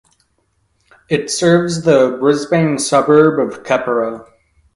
It 1.11 1.29
serves 1.29 1.83
the 1.83 2.17
Brisbane 2.19 2.79
suburb 2.79 3.39
of 3.39 3.61
Keperra. 3.61 4.25